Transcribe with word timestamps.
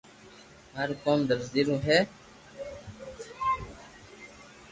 مارو 0.73 0.93
ڪوم 1.03 1.19
درزي 1.29 1.61
رو 1.67 1.75
ھي 1.85 1.97